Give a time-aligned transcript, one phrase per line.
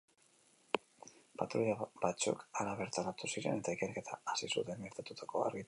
[1.41, 5.59] Patruila batzuk hara bertaratu ziren, eta ikerketa hasi zuten gertatutakoa argitzeko.